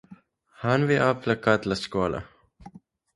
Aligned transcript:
Hanvi 0.61 0.95
a 1.07 1.09
plecat 1.25 1.67
la 1.69 1.77
scoala. 1.83 2.21